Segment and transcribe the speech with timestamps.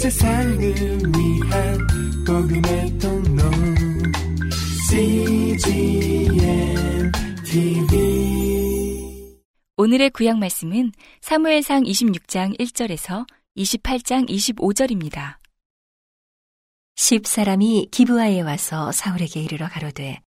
[0.00, 1.78] 세상을 위한
[2.26, 3.42] 복음의 통로.
[4.88, 6.32] CGM
[7.44, 9.36] TV
[9.76, 13.26] 오늘의 구약 말씀은 사무엘상 26장 1절에서
[13.58, 15.36] 28장 25절입니다.
[16.96, 20.22] 십 사람이 기브아에 와서 사울에게 이르러 가로되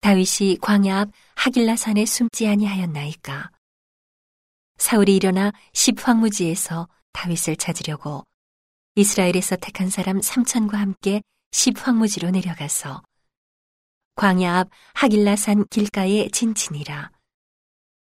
[0.00, 3.52] 다윗이 광야 앞 하길라 산에 숨지 아니하였나이까?
[4.78, 8.24] 사울이 일어나 십 황무지에서 다윗을 찾으려고
[8.96, 13.02] 이스라엘에서 택한 사람 삼천과 함께 십 황무지로 내려가서
[14.16, 17.10] 광야 앞 하길라산 길가에 진친이라.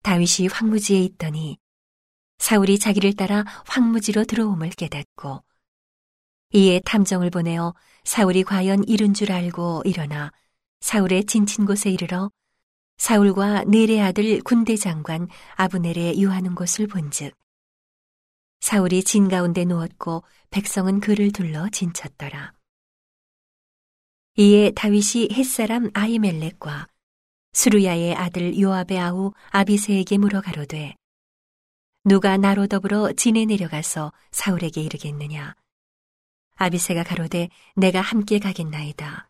[0.04, 1.58] 다윗이 황무지에 있더니
[2.38, 5.44] 사울이 자기를 따라 황무지로 들어옴을 깨닫고
[6.54, 10.32] 이에 탐정을 보내어 사울이 과연 이룬 줄 알고 일어나
[10.80, 12.32] 사울의 진친 곳에 이르러
[12.98, 17.34] 사울과 네레 아들 군대 장관 아브넬의 유하는 곳을 본즉
[18.60, 22.54] 사울이 진 가운데 누웠고 백성은 그를 둘러 진쳤더라.
[24.40, 26.88] 이에 다윗이 햇사람 아이멜렉과
[27.54, 30.94] 수루야의 아들 요압의 아우 아비세에게 물어 가로되
[32.04, 35.56] 누가 나로 더불어 진에 내려가서 사울에게 이르겠느냐
[36.56, 39.28] 아비세가 가로되 내가 함께 가겠나이다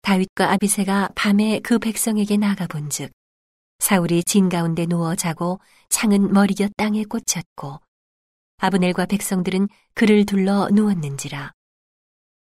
[0.00, 3.12] 다윗과 아비세가 밤에 그 백성에게 나가 본즉
[3.80, 5.60] 사울이 진 가운데 누워 자고
[5.90, 7.80] 창은 머리곁 땅에 꽂혔고
[8.60, 11.52] 아브넬과 백성들은 그를 둘러 누웠는지라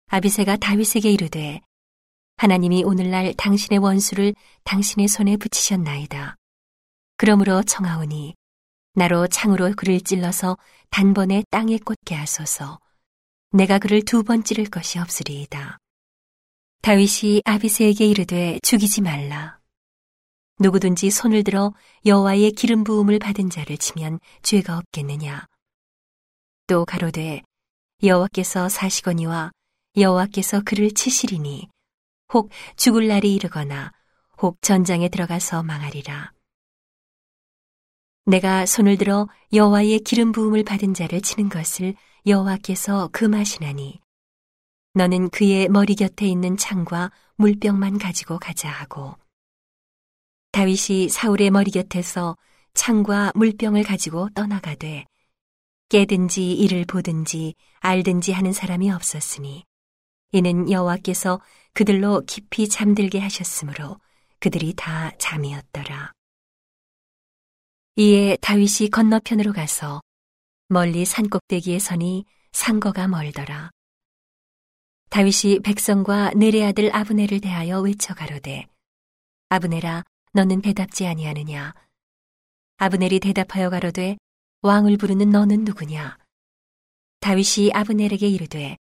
[0.09, 1.61] 아비세가 다윗에게 이르되
[2.37, 6.37] 하나님이 오늘날 당신의 원수를 당신의 손에 붙이셨나이다.
[7.17, 8.35] 그러므로 청하오니
[8.95, 10.59] 나로 창으로 그를 찔러서
[10.91, 12.79] 단번에 땅에 꽂게 하소서.
[13.53, 15.79] 내가 그를 두 번 찌를 것이 없으리이다.
[16.83, 19.61] 다윗이 아비세에게 이르되 죽이지 말라.
[20.59, 21.73] 누구든지 손을 들어
[22.05, 25.47] 여호와의 기름 부음을 받은 자를 치면 죄가 없겠느냐.
[26.67, 27.43] 또 가로되
[28.03, 29.51] 여호와께서 사시거니와
[29.97, 31.69] 여호와께서 그를 치시리니
[32.33, 33.93] 혹 죽을 날이 이르거나
[34.39, 36.33] 혹 전장에 들어가서 망하리라.
[38.25, 41.95] 내가 손을 들어 여호와의 기름 부음을 받은 자를 치는 것을
[42.27, 44.01] 여호와께서 금하시나니
[44.95, 49.17] 너는 그의 머리 곁에 있는 창과 물병만 가지고 가자 하고
[50.53, 52.37] 다윗이 사울의 머리 곁에서
[52.75, 55.07] 창과 물병을 가지고 떠나가되
[55.93, 59.67] 깨든지 이를 보든지 알든지 하는 사람이 없었으니
[60.31, 61.43] 이는 여호와께서
[61.75, 64.01] 그들로 깊이 잠들게 하셨으므로
[64.41, 66.13] 그들이 다 잠이었더라.
[67.97, 70.01] 이에 다윗이 건너편으로 가서
[70.69, 73.71] 멀리 산 꼭대기에 서니 상거가 멀더라.
[75.11, 78.67] 다윗이 백성과 네레 아들 아브네를 대하여 외쳐 가로되
[79.51, 81.75] 아브네라 너는 대답지 아니하느냐
[82.79, 84.17] 아브넬이 대답하여 가로되
[84.63, 86.17] 왕을 부르는 너는 누구냐?
[87.19, 88.77] 다윗이 아브넬에게 이르되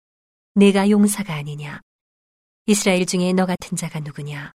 [0.56, 1.79] 내가 용사가 아니냐?
[2.66, 4.51] 이스라엘 중에 너 같은 자가 누구냐?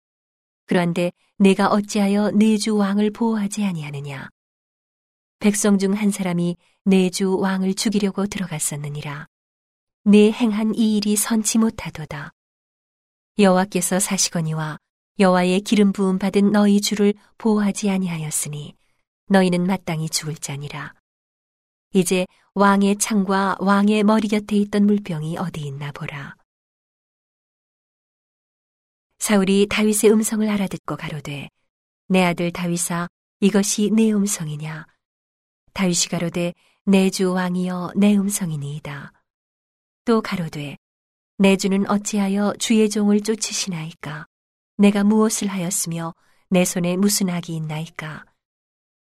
[0.67, 4.31] 그런데 내가 어찌하여 내 주 왕을 보호하지 아니하느냐?
[5.41, 9.27] 백성 중 한 사람이 내 주 왕을 죽이려고 들어갔었느니라.
[10.05, 12.33] 내 행한 이 일이 선치 못하도다.
[13.39, 14.79] 여호와께서 사시거니와
[15.19, 18.75] 여호와의 기름 부음 받은 너희 주를 보호하지 아니하였으니
[19.27, 20.95] 너희는 마땅히 죽을 자니라.
[21.93, 26.37] 이제 왕의 창과 왕의 머리 곁에 있던 물병이 어디 있나 보라.
[29.19, 31.49] 사울이 다윗의 음성을 알아듣고 가로되
[32.09, 33.09] 내 아들 다윗아
[33.41, 34.87] 이것이 내 음성이냐
[35.73, 39.13] 다윗이 가로되 내 주 왕이여 내 음성이니이다.
[40.05, 40.77] 또 가로되
[41.39, 44.27] 내 주는 어찌하여 주의 종을 쫓으시나이까
[44.77, 46.15] 내가 무엇을 하였으며
[46.51, 48.25] 내 손에 무슨 악이 있나이까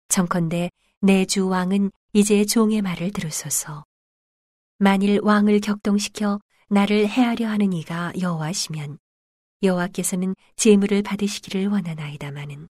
[0.08, 0.72] 청컨대
[1.02, 3.86] 내 주 왕은 이제 종의 말을 들으소서
[4.78, 8.98] 만일 왕을 격동시켜 나를 해하려 하는 이가 여호와시면
[9.64, 12.68] 여호와께서는 제물을 받으시기를 원하나이다마는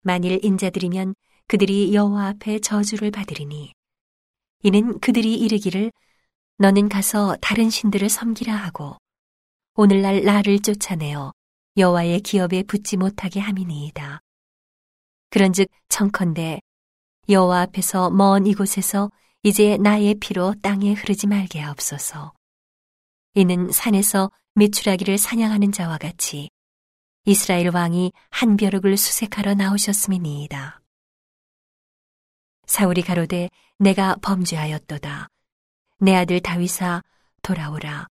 [0.00, 1.14] 만일 인자들이면
[1.48, 3.74] 그들이 여호와 앞에 저주를 받으리니
[4.62, 5.92] 이는 그들이 이르기를
[6.56, 8.96] 너는 가서 다른 신들을 섬기라 하고
[9.74, 11.32] 오늘날 나를 쫓아내어
[11.76, 14.20] 여호와의 기업에 붙지 못하게 함이니이다.
[15.28, 16.60] 그런즉 청컨대
[17.28, 19.10] 여호와 앞에서 먼 이곳에서
[19.42, 22.32] 이제 나의 피로 땅에 흐르지 말게 하옵소서.
[23.34, 26.50] 이는 산에서 메추라기를 사냥하는 자와 같이
[27.24, 30.80] 이스라엘 왕이 한 벼룩을 수색하러 나오셨음이니이다.
[32.66, 35.28] 사울이 가로되 내가 범죄하였도다.
[35.98, 37.02] 내 아들 다윗아
[37.42, 38.06] 돌아오라.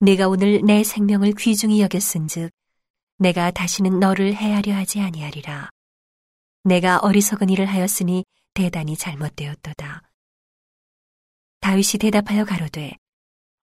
[0.00, 2.50] 내가 오늘 내 생명을 귀중히 여겼은즉
[3.18, 5.68] 내가 다시는 너를 해하려 하지 아니하리라.
[6.64, 8.24] 내가 어리석은 일을 하였으니
[8.58, 10.02] 대단히 잘못되었도다.
[11.60, 12.96] 다윗이 대답하여 가로되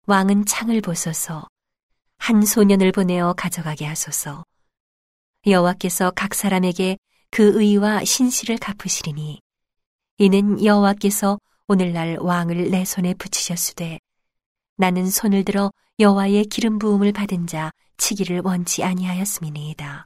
[0.07, 1.49] 왕은 창을 보소서
[2.17, 4.45] 한 소년을 보내어 가져가게 하소서
[5.45, 6.97] 여호와께서 각 사람에게
[7.29, 9.41] 그 의와 신실을 갚으시리니
[10.19, 13.99] 이는 여호와께서 오늘날 왕을 내 손에 붙이셨으되
[14.77, 20.05] 나는 손을 들어 여호와의 기름 부음을 받은 자 치기를 원치 아니하였음이니이다.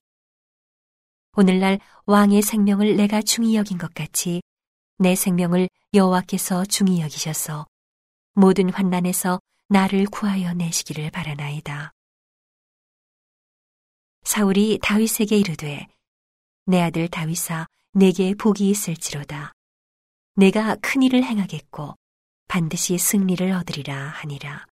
[1.34, 4.42] 오늘날 왕의 생명을 내가 중히 여긴 것 같이
[5.02, 7.66] 내 생명을 여호와께서 중히 여기셔서
[8.34, 11.94] 모든 환난에서 나를 구하여 내시기를 바라나이다.
[14.24, 15.88] 사울이 다윗에게 이르되
[16.66, 19.54] 내 아들 다윗아 내게 복이 있을지로다.
[20.36, 21.96] 내가 큰 일을 행하겠고
[22.50, 24.68] 반드시 승리를 얻으리라 하니라.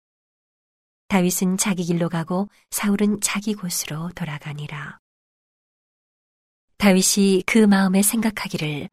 [1.08, 4.98] 다윗은 자기 길로 가고 사울은 자기 곳으로 돌아가니라.
[6.78, 8.88] 다윗이 그 마음에 생각하기를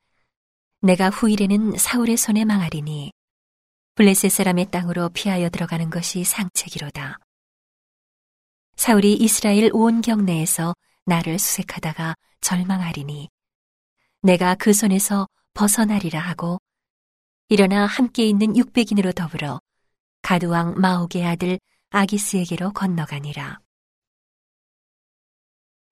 [0.83, 3.11] 내가 후일에는 사울의 손에 망하리니
[3.93, 7.19] 블레셋 사람의 땅으로 피하여 들어가는 것이 상책이로다.
[8.77, 10.73] 사울이 이스라엘 온 경내에서
[11.05, 13.29] 나를 수색하다가 절망하리니
[14.23, 16.59] 내가 그 손에서 벗어나리라 하고
[17.49, 19.61] 일어나 함께 있는 육백인으로 더불어
[20.23, 21.59] 가두왕 마옥의 아들
[21.91, 23.59] 아기스에게로 건너가니라.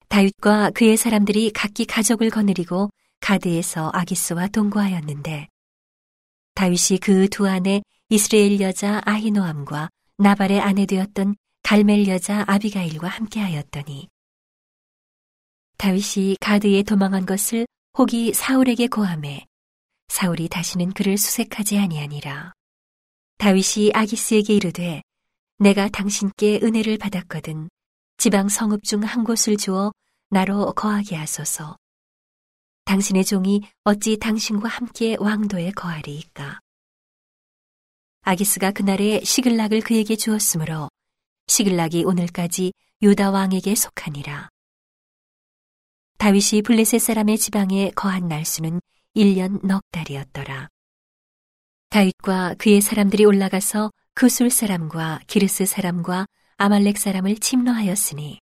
[0.08, 2.90] 다윗과 그의 사람들이 각기 가족을 거느리고
[3.20, 5.48] 가드에서 아기스와 동거하였는데
[6.56, 14.10] 다윗이 그 두 아내 이스라엘 여자 아히노암과 나발의 아내 되었던 갈멜 여자 아비가일과 함께하였더니
[15.78, 17.68] 다윗이 가드에 도망한 것을
[17.98, 19.46] 혹이 사울에게 고함해
[20.10, 22.52] 사울이 다시는 그를 수색하지 아니하니라.
[23.38, 25.02] 다윗이 아기스에게 이르되
[25.60, 27.70] 내가 당신께 은혜를 받았거든
[28.18, 29.92] 지방 성읍 중 한 곳을 주어
[30.30, 31.78] 나로 거하게 하소서
[32.90, 36.60] 당신의 종이 어찌 당신과 함께 왕도에 거하리이까
[38.24, 40.90] 아기스가 그날에 시글락을 그에게 주었으므로
[41.46, 44.50] 시글락이 오늘까지 유다 왕에게 속하니라.
[46.18, 48.82] 다윗이 블레셋 사람의 지방에 거한 날수는
[49.16, 50.68] 1년 넉 달이었더라.
[51.90, 56.26] 다윗과 그의 사람들이 올라가서 그술 사람과 기르스 사람과
[56.58, 58.40] 아말렉 사람을 침노하였으니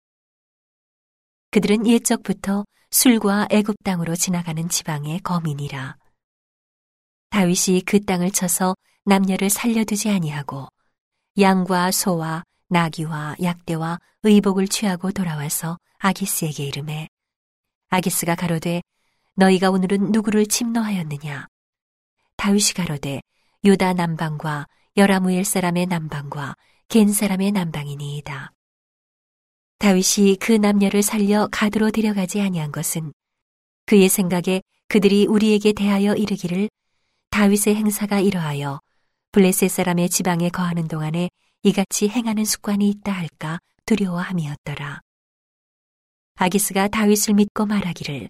[1.52, 5.98] 그들은 옛적부터 술과 애굽 땅으로 지나가는 지방의 거민이라.
[7.30, 10.68] 다윗이 그 땅을 쳐서 남녀를 살려두지 아니하고
[11.40, 17.08] 양과 소와 나귀와 약대와 의복을 취하고 돌아와서 아기스에게 이름해
[17.90, 18.82] 아기스가 가로되
[19.36, 21.48] 너희가 오늘은 누구를 침노하였느냐
[22.36, 23.22] 다윗이 가로되
[23.64, 24.68] 유다 남방과
[24.98, 26.56] 여라무엘 사람의 남방과
[26.90, 28.52] 겐 사람의 남방이니이다
[29.80, 33.14] 다윗이 그 남녀를 살려 가드로 데려가지 아니한 것은
[33.86, 36.70] 그의 생각에 그들이 우리에게 대하여 이르기를
[37.30, 38.80] 다윗의 행사가 이러하여
[39.32, 41.30] 블레셋 사람의 지방에 거하는 동안에
[41.64, 45.02] 이같이 행하는 습관이 있다 할까 두려워함이었더라.
[46.36, 48.30] 아기스가 다윗을 믿고 말하기를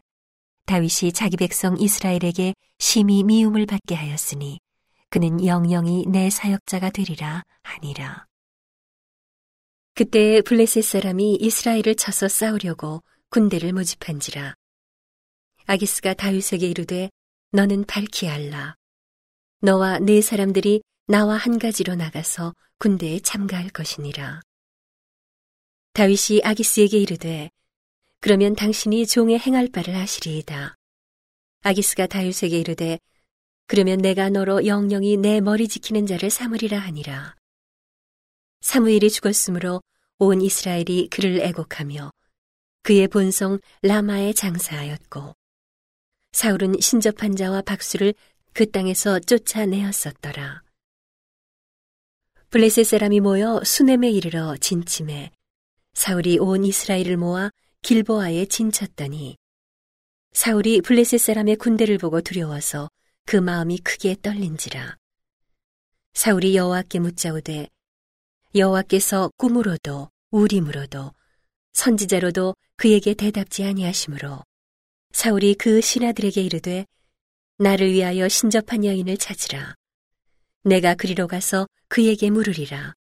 [0.66, 4.60] 다윗이 자기 백성 이스라엘에게 심히 미움을 받게 하였으니
[5.10, 8.27] 그는 영영이 내 사역자가 되리라 하니라.
[9.98, 13.02] 그때 블레셋 사람이 이스라엘을 쳐서 싸우려고
[13.32, 14.54] 군대를 모집한지라.
[15.66, 17.10] 아기스가 다윗에게 이르되
[17.52, 18.76] 너는 밝히 알라.
[19.62, 24.42] 너와 네 사람들이 나와 한 가지로 나가서 군대에 참가할 것이니라.
[25.94, 27.50] 다윗이 아기스에게 이르되
[28.20, 30.76] 그러면 당신이 종의 행할 바를 하시리이다.
[31.64, 33.00] 아기스가 다윗에게 이르되
[33.66, 37.36] 그러면 내가 너로 영영이 내 머리 지키는 자를 삼으리라 하니라.
[38.62, 39.82] 사무엘이 죽었으므로
[40.20, 42.12] 온 이스라엘이 그를 애곡하며
[42.84, 45.36] 그의 본성 라마에 장사하였고
[46.32, 48.14] 사울은 신접한 자와 박수를
[48.54, 50.64] 그 땅에서 쫓아내었었더라.
[52.50, 55.32] 블레셋 사람이 모여 수넴에 이르러 진침해
[55.94, 59.38] 사울이 온 이스라엘을 모아 길보아에 진쳤더니
[60.32, 62.90] 사울이 블레셋 사람의 군대를 보고 두려워서
[63.26, 64.98] 그 마음이 크게 떨린지라
[66.14, 67.68] 사울이 여호와께 묻자오되
[68.56, 71.12] 여호와께서 꿈으로도 우림으로도
[71.74, 74.44] 선지자로도 그에게 대답지 아니하시므로
[75.12, 76.86] 사울이 그 신하들에게 이르되
[77.58, 79.76] 나를 위하여 신접한 여인을 찾으라
[80.64, 82.94] 내가 그리로 가서 그에게 물으리라.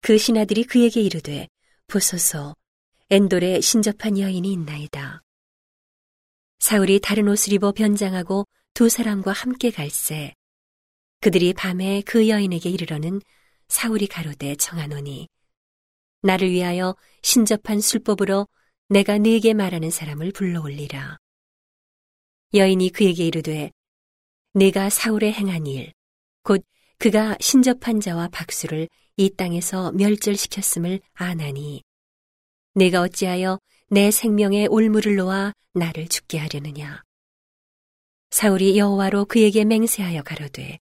[0.00, 1.48] 그 신하들이 그에게 이르되
[1.86, 2.54] 보소서
[3.10, 5.22] 엔돌에 신접한 여인이 있나이다.
[6.58, 10.34] 사울이 다른 옷을 입어 변장하고 두 사람과 함께 갈새
[11.20, 13.20] 그들이 밤에 그 여인에게 이르러는
[13.68, 15.28] 사울이 가로되 청하노니
[16.22, 18.48] 나를 위하여 신접한 술법으로
[18.88, 21.18] 내가 네게 말하는 사람을 불러올리라.
[22.54, 23.70] 여인이 그에게 이르되
[24.52, 25.92] 내가 사울의 행한 일,
[26.42, 26.64] 곧
[26.98, 31.82] 그가 신접한 자와 박수를 이 땅에서 멸절시켰음을 아나니
[32.74, 37.02] 내가 어찌하여 내 생명의 올무를 놓아 나를 죽게 하려느냐
[38.30, 40.78] 사울이 여호와로 그에게 맹세하여 가로되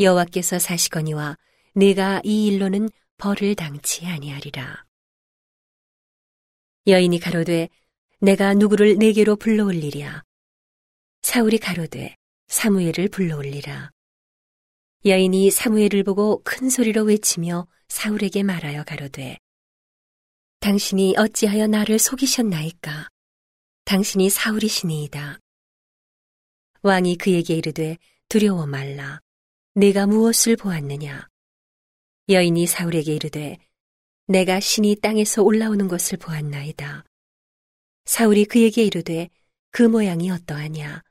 [0.00, 1.36] 여호와께서 사시거니와
[1.74, 4.84] 내가 이 일로는 벌을 당치 아니하리라.
[6.86, 7.70] 여인이 가로되
[8.20, 10.22] 내가 누구를 내게로 불러올리랴?
[11.22, 12.14] 사울이 가로되
[12.48, 13.90] 사무엘을 불러올리라.
[15.06, 19.38] 여인이 사무엘을 보고 큰 소리로 외치며 사울에게 말하여 가로되
[20.60, 23.08] 당신이 어찌하여 나를 속이셨나이까?
[23.84, 25.38] 당신이 사울이시니이다.
[26.82, 27.96] 왕이 그에게 이르되
[28.28, 29.20] 두려워 말라.
[29.74, 31.31] 내가 무엇을 보았느냐
[32.28, 33.58] 여인이 사울에게 이르되
[34.26, 37.04] 내가 신이 땅에서 올라오는 것을 보았나이다
[38.04, 39.28] 사울이 그에게 이르되
[39.70, 41.02] 그 모양이 어떠하냐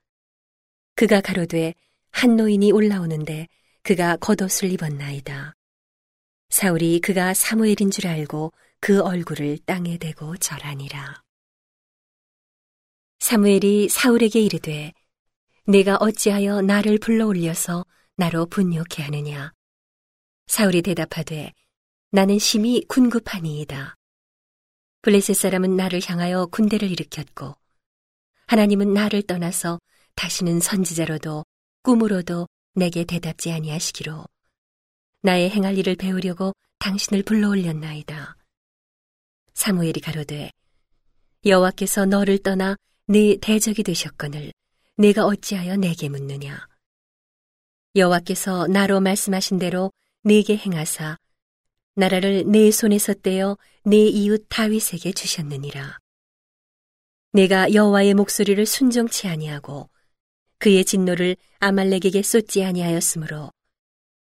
[0.96, 1.74] 그가 가로되
[2.12, 3.48] 한 노인이 올라오는데
[3.84, 5.56] 그가 겉옷을 입었나이다.
[6.50, 11.24] 사울이 그가 사무엘인 줄 알고 그 얼굴을 땅에 대고 절하니라.
[13.20, 14.94] 사무엘이 사울에게 이르되
[15.65, 19.53] 내가 어찌하여 나를 불러 올려서 나로 분욕해 하느냐.
[20.48, 21.53] 사울이 대답하되
[22.12, 23.95] 나는 심히 군급하니이다.
[25.01, 27.55] 블레셋 사람은 나를 향하여 군대를 일으켰고
[28.48, 29.79] 하나님은 나를 떠나서
[30.15, 31.45] 다시는 선지자로도
[31.83, 34.25] 꿈으로도 내게 대답지 아니하시기로
[35.24, 38.36] 나의 행할 일을 배우려고 당신을 불러올렸나이다.
[39.53, 40.51] 사무엘이 가로되
[41.45, 42.75] 여호와께서 너를 떠나
[43.07, 44.51] 네 대적이 되셨거늘
[44.98, 46.67] 내가 어찌하여 내게 묻느냐
[47.95, 49.91] 여호와께서 나로 말씀하신 대로
[50.24, 51.18] 내게 행하사
[51.96, 55.98] 나라를 내 손에서 떼어 내 이웃 다윗에게 주셨느니라
[57.34, 59.90] 내가 여호와의 목소리를 순종치 아니하고
[60.60, 63.51] 그의 진노를 아말렉에게 쏟지 아니하였으므로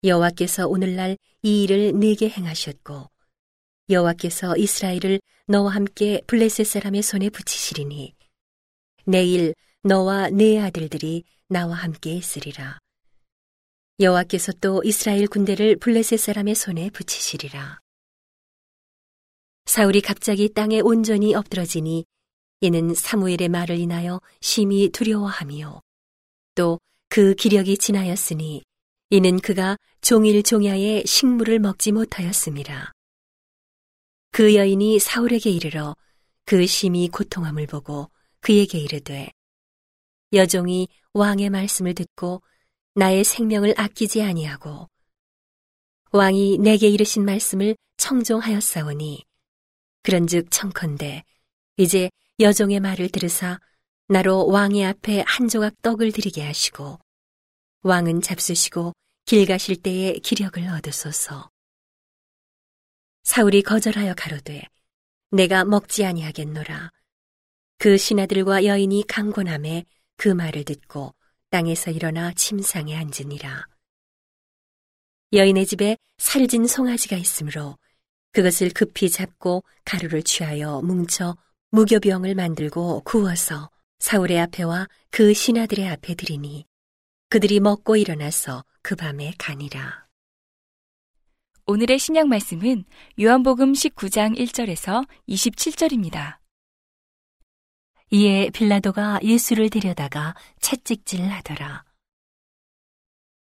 [0.02, 3.10] 여호와께서 오늘날 이 일을 내게 행하셨고
[3.90, 8.14] 여호와께서 이스라엘을 너와 함께 블레셋 사람의 손에 붙이시리니
[9.04, 12.78] 내일 너와 네 아들들이 나와 함께 있으리라.
[14.00, 17.80] 여호와께서 또 이스라엘 군대를 블레셋 사람의 손에 붙이시리라.
[19.66, 22.04] 사울이 갑자기 땅에 온전히 엎드러지니
[22.62, 25.80] 이는 사무엘의 말을 인하여 심히 두려워하며
[26.54, 26.80] 또
[27.12, 28.62] 그 기력이 지나였으니
[29.10, 32.92] 이는 그가 종일 종야의 식물을 먹지 못하였습니다.
[34.30, 35.96] 그 여인이 사울에게 이르러
[36.44, 39.28] 그 심히 고통함을 보고 그에게 이르되
[40.32, 42.42] 여종이 왕의 말씀을 듣고
[42.94, 44.88] 나의 생명을 아끼지 아니하고
[46.12, 49.24] 왕이 내게 이르신 말씀을 청종하였사오니
[50.02, 51.24] 그런즉 청컨대
[51.76, 53.60] 이제 여종의 말을 들으사
[54.08, 56.98] 나로 왕의 앞에 한 조각 떡을 드리게 하시고
[57.82, 58.92] 왕은 잡수시고
[59.24, 61.48] 길 가실 때에 기력을 얻으소서.
[63.22, 64.62] 사울이 거절하여 가로되
[65.30, 66.90] 내가 먹지 아니하겠노라.
[67.78, 69.84] 그 신하들과 여인이 강권함에
[70.16, 71.14] 그 말을 듣고
[71.50, 73.66] 땅에서 일어나 침상에 앉으니라.
[75.32, 77.76] 여인의 집에 살진 송아지가 있으므로
[78.32, 81.36] 그것을 급히 잡고 가루를 취하여 뭉쳐
[81.70, 86.66] 무교병을 만들고 구워서 사울의 앞에와 그 신하들의 앞에 드리니
[87.28, 90.06] 그들이 먹고 일어나서 그 밤에 가니라.
[91.66, 92.84] 오늘의 신약 말씀은
[93.20, 96.39] 요한복음 19장 1절에서 27절입니다.
[98.10, 101.84] 이에 빌라도가 예수를 데려다가 채찍질 하더라.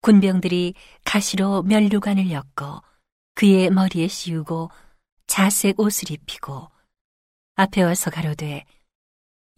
[0.02, 0.74] 군병들이
[1.04, 2.82] 가시로 면류관을 엮어
[3.34, 4.70] 그의 머리에 씌우고
[5.26, 6.70] 자색 옷을 입히고
[7.56, 8.64] 앞에 와서 가로되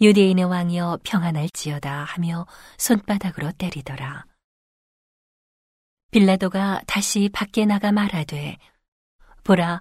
[0.01, 2.47] 유대인의 왕이여 평안할지어다 하며
[2.79, 4.25] 손바닥으로 때리더라.
[6.11, 8.57] 빌라도가 다시 밖에 나가 말하되
[9.45, 9.81] 보라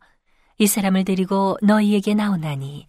[0.58, 2.88] 이 사람을 데리고 너희에게 나오나니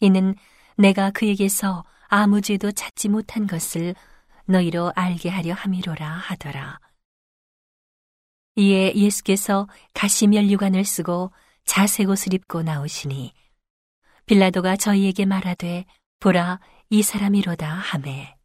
[0.00, 0.34] 이는
[0.82, 3.94] 내가 그에게서 아무 죄도 찾지 못한 것을
[4.46, 6.80] 너희로 알게 하려 함이로라 하더라.
[8.56, 11.30] 이에 예수께서 가시면류관을 쓰고
[11.66, 13.32] 자색 옷을 입고 나오시니
[14.26, 15.84] 빌라도가 저희에게 말하되
[16.18, 16.58] 보라
[16.90, 18.36] 이 사람이로다 하매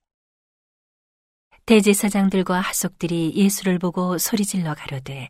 [1.65, 5.29] 대제사장들과 하속들이 예수를 보고 소리질러 가로되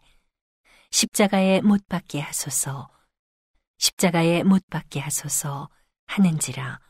[0.91, 2.89] 십자가에 못 박게 하소서
[3.77, 5.69] 십자가에 못 박게 하소서
[6.05, 6.86] 하는지라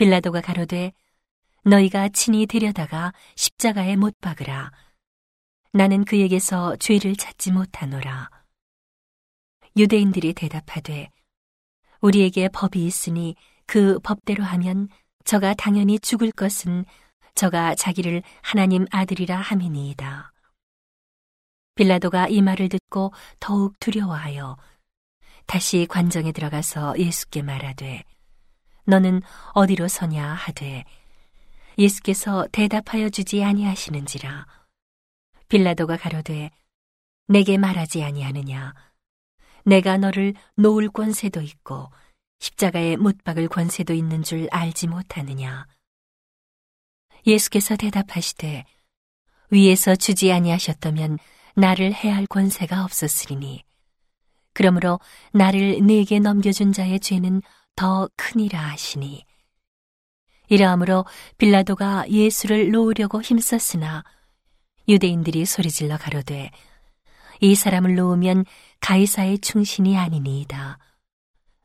[0.00, 0.94] 빌라도가 가로되
[1.62, 4.72] 너희가 친히 데려다가 십자가에 못 박으라
[5.74, 8.30] 나는 그에게서 죄를 찾지 못하노라
[9.76, 11.10] 유대인들이 대답하되
[12.00, 14.88] 우리에게 법이 있으니 그 법대로 하면
[15.24, 16.86] 저가 당연히 죽을 것은
[17.34, 20.32] 저가 자기를 하나님 아들이라 함이니이다.
[21.74, 24.56] 빌라도가 이 말을 듣고 더욱 두려워하여
[25.44, 28.02] 다시 관정에 들어가서 예수께 말하되
[28.90, 29.22] 너는
[29.54, 30.84] 어디로 서냐 하되
[31.78, 34.46] 예수께서 대답하여 주지 아니하시는지라.
[35.48, 36.50] 빌라도가 가로되
[37.28, 38.74] 내게 말하지 아니하느냐.
[39.64, 41.88] 내가 너를 놓을 권세도 있고
[42.40, 45.66] 십자가에 못 박을 권세도 있는 줄 알지 못하느냐.
[47.26, 48.64] 예수께서 대답하시되
[49.50, 51.18] 위에서 주지 아니하셨다면
[51.54, 53.62] 나를 해할 권세가 없었으리니.
[54.52, 54.98] 그러므로
[55.32, 57.42] 나를 네게 넘겨준 자의 죄는
[57.80, 59.24] 더 크니라 하시니
[60.48, 61.06] 이러함으로
[61.38, 64.04] 빌라도가 예수를 놓으려고 힘썼으나
[64.86, 66.50] 유대인들이 소리질러 가로되
[67.40, 68.44] 이 사람을 놓으면
[68.80, 70.78] 가이사의 충신이 아니니이다.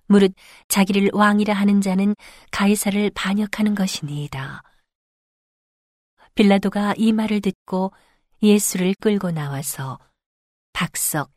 [0.08, 0.34] 무릇
[0.70, 2.16] 자기를 왕이라 하는 자는
[2.50, 4.64] 가이사를 반역하는 것이니이다.
[6.34, 7.92] 빌라도가 이 말을 듣고
[8.42, 10.00] 예수를 끌고 나와서
[10.72, 11.35] 박석,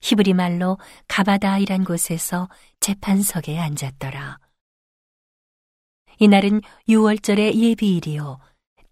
[0.00, 0.78] 히브리 말로
[1.08, 2.48] 가바다이란 곳에서
[2.80, 4.38] 재판석에 앉았더라.
[6.18, 8.38] 이날은 6월절의 예비일이요.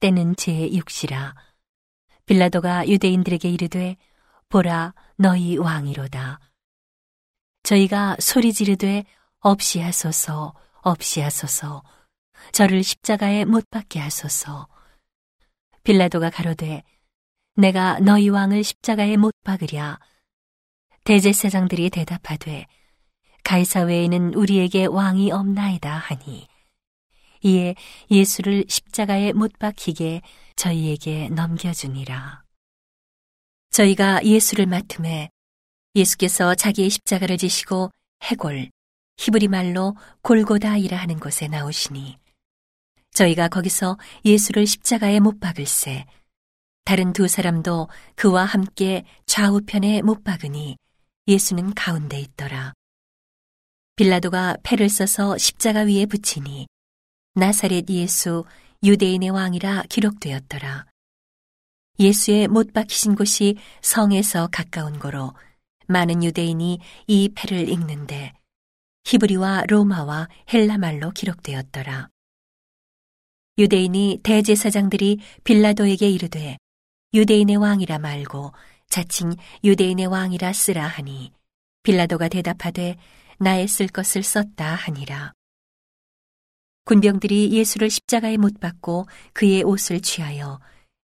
[0.01, 1.35] 때는 제6시라.
[2.27, 3.97] 빌라도가 유대인들에게 이르되
[4.49, 6.41] 보라 너희 왕이로다.
[7.63, 9.05] 저희가 소리 지르되
[9.41, 11.83] 없이 하소서 없이 하소서
[12.53, 14.69] 저를 십자가에 못 박게 하소서.
[15.83, 16.83] 빌라도가 가로되
[17.57, 19.99] 내가 너희 왕을 십자가에 못 박으랴.
[21.09, 22.67] 대제사장들이 대답하되
[23.43, 26.47] 가이사 외에는 우리에게 왕이 없나이다 하니
[27.41, 27.75] 이에
[28.11, 30.21] 예수를 십자가에 못 박히게
[30.55, 32.43] 저희에게 넘겨주니라.
[33.71, 35.31] 저희가 예수를 맡음에
[35.95, 37.91] 예수께서 자기의 십자가를 지시고
[38.25, 38.69] 해골,
[39.17, 42.19] 히브리 말로 골고다이라 하는 곳에 나오시니
[43.13, 43.97] 저희가 거기서
[44.27, 46.05] 예수를 십자가에 못 박을세
[46.85, 50.77] 다른 두 사람도 그와 함께 좌우편에 못 박으니
[51.29, 52.73] 예수는 가운데 있더라.
[53.97, 56.67] 빌라도가 패를 써서 십자가 위에 붙이니
[57.35, 58.47] 나사렛 예수
[58.83, 60.87] 유대인의 왕이라 기록되었더라.
[62.01, 65.35] 예수의 못 박히신 곳이 성에서 가까운 고로
[65.87, 68.33] 많은 유대인이 이 패를 읽는데
[69.05, 72.09] 히브리와 로마와 헬라말로 기록되었더라.
[73.59, 76.57] 유대인이 대제사장들이 빌라도에게 이르되
[77.13, 78.53] 유대인의 왕이라 말고
[78.89, 81.33] 자칭 유대인의 왕이라 쓰라 하니
[81.83, 82.97] 빌라도가 대답하되
[83.39, 85.33] 나의 쓸 것을 썼다 하니라.
[86.85, 90.59] 군병들이 예수를 십자가에 못 박고 그의 옷을 취하여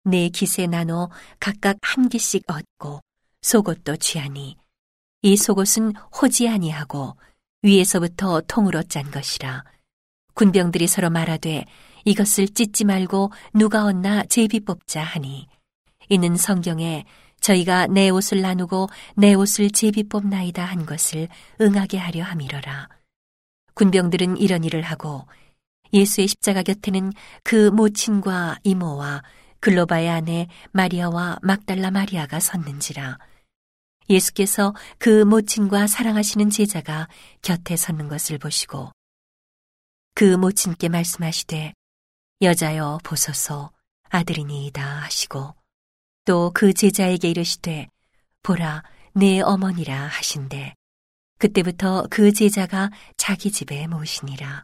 [0.05, 3.01] 네 깃에 나눠 각각 한 개씩 얻고
[3.43, 4.57] 속옷도 취하니
[5.23, 7.17] 이 속옷은 호지 아니하고
[7.63, 9.65] 위에서부터 통으로 짠 것이라
[10.35, 11.65] 군병들이 서로 말하되
[12.05, 15.49] 이것을 찢지 말고 누가 얻나 제비 뽑자 하니
[16.09, 17.05] 이는 성경에
[17.45, 21.29] 저희가 내 옷을 나누고 내 옷을 제비 뽑나이다 한 것을
[21.61, 22.89] 응하게 하려 함이러라.
[23.75, 25.27] 군병들은 이런 일을 하고
[25.93, 29.23] 예수의 십자가 곁에는 그 모친과 이모와
[29.61, 33.19] 글로바의 아내 마리아와 막달라 마리아가 섰는지라.
[34.09, 37.09] 예수께서 그 모친과 사랑하시는 제자가
[37.43, 38.91] 곁에 섰는 것을 보시고
[40.15, 41.75] 그 모친께 말씀하시되
[42.41, 43.71] 여자여 보소서
[44.09, 45.55] 아들이니이다 하시고
[46.25, 47.89] 또 그 제자에게 이르시되
[48.43, 48.83] 보라
[49.13, 50.75] 내 어머니라 하신대
[51.39, 54.63] 그때부터 그 제자가 자기 집에 모시니라.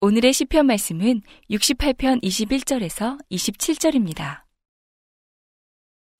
[0.00, 4.42] 오늘의 시편 말씀은 68편 21절에서 27절입니다.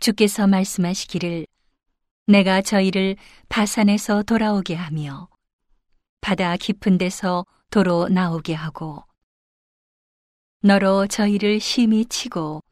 [0.01, 1.47] 주께서 말씀하시기를
[2.27, 3.17] 내가 저희를
[3.49, 5.29] 바산에서 돌아오게 하며
[6.21, 9.05] 바다 깊은 데서 도로 나오게 하고
[10.61, 12.63] 너로 저희를 심히 치고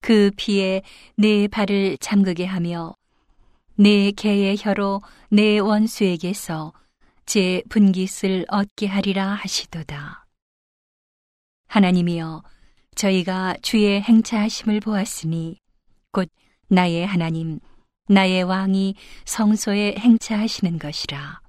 [0.00, 0.82] 그 피에
[1.16, 2.94] 내 발을 잠그게 하며
[3.74, 6.72] 내 개의 혀로 내 원수에게서
[7.26, 10.26] 제 분깃을 얻게 하리라 하시도다.
[11.68, 12.42] 하나님이여
[12.94, 15.60] 저희가 주의 행차하심을 보았으니
[16.12, 16.30] 곧
[16.68, 17.60] 나의 하나님
[18.08, 21.40] 나의 왕이 성소에 행차하시는 것이라.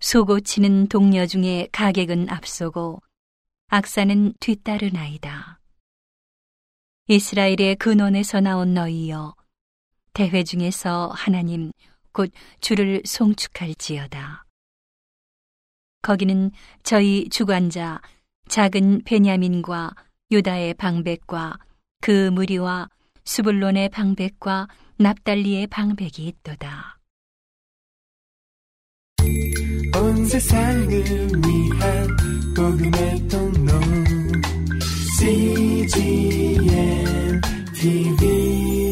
[0.00, 3.00] 소고치는 동료 중에 가객은 앞서고
[3.68, 5.53] 악사는 뒤따르나이다.
[7.06, 9.34] 이스라엘의 근원에서 나온 너희여
[10.14, 11.70] 대회 중에서 하나님
[12.12, 14.44] 곧 주를 송축할지어다.
[16.00, 16.50] 거기는
[16.82, 18.00] 저희 주관자
[18.48, 19.90] 작은 베냐민과
[20.30, 21.58] 유다의 방백과
[22.00, 22.88] 그 무리와
[23.24, 26.98] 수불론의 방백과 납달리의 방백이 있도다.
[29.96, 32.16] 온 세상을 위한
[32.56, 33.63] 복음의 통로
[35.24, 36.68] CGM
[37.72, 38.83] TV